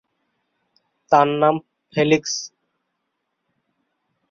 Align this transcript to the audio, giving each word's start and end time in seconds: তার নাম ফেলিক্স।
তার 1.11 1.27
নাম 1.41 1.55
ফেলিক্স। 1.93 2.33